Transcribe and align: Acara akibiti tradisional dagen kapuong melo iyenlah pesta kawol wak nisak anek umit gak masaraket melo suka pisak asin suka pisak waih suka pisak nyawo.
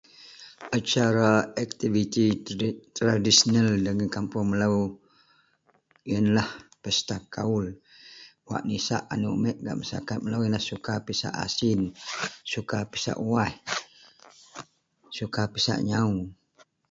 Acara 0.77 1.29
akibiti 1.61 2.25
tradisional 2.97 3.69
dagen 3.85 4.09
kapuong 4.15 4.47
melo 4.49 4.69
iyenlah 6.07 6.49
pesta 6.81 7.15
kawol 7.35 7.67
wak 8.49 8.63
nisak 8.67 9.03
anek 9.13 9.33
umit 9.37 9.57
gak 9.65 9.77
masaraket 9.79 10.19
melo 10.21 10.37
suka 10.69 10.93
pisak 11.05 11.35
asin 11.45 11.79
suka 12.51 12.77
pisak 12.91 13.19
waih 13.31 13.53
suka 15.17 15.41
pisak 15.53 15.79
nyawo. 15.87 16.17